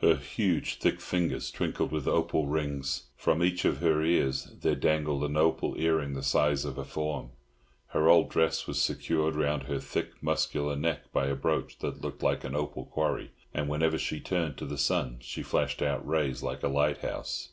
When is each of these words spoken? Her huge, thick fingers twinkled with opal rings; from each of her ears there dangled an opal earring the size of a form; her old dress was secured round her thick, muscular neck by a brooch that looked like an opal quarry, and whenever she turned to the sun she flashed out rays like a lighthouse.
Her 0.00 0.16
huge, 0.16 0.80
thick 0.80 1.00
fingers 1.00 1.48
twinkled 1.48 1.92
with 1.92 2.08
opal 2.08 2.48
rings; 2.48 3.04
from 3.16 3.40
each 3.40 3.64
of 3.64 3.78
her 3.78 4.02
ears 4.02 4.46
there 4.62 4.74
dangled 4.74 5.22
an 5.22 5.36
opal 5.36 5.76
earring 5.78 6.14
the 6.14 6.24
size 6.24 6.64
of 6.64 6.76
a 6.76 6.82
form; 6.84 7.30
her 7.90 8.08
old 8.08 8.28
dress 8.28 8.66
was 8.66 8.80
secured 8.82 9.36
round 9.36 9.62
her 9.68 9.78
thick, 9.78 10.20
muscular 10.20 10.74
neck 10.74 11.12
by 11.12 11.26
a 11.28 11.36
brooch 11.36 11.78
that 11.78 12.00
looked 12.00 12.24
like 12.24 12.42
an 12.42 12.56
opal 12.56 12.86
quarry, 12.86 13.30
and 13.54 13.68
whenever 13.68 13.96
she 13.96 14.18
turned 14.18 14.56
to 14.56 14.66
the 14.66 14.76
sun 14.76 15.18
she 15.20 15.44
flashed 15.44 15.80
out 15.80 16.04
rays 16.04 16.42
like 16.42 16.64
a 16.64 16.68
lighthouse. 16.68 17.50